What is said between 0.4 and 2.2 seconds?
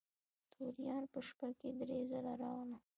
توریان په شپه کې درې